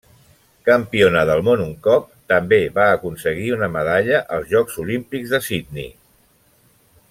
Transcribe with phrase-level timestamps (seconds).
[0.69, 5.93] Campiona del món un cop, també va aconseguir una medalla als Jocs Olímpics de Sydney.